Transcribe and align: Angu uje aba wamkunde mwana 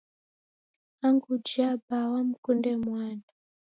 Angu 1.05 1.27
uje 1.35 1.61
aba 1.73 1.99
wamkunde 2.11 2.71
mwana 2.85 3.27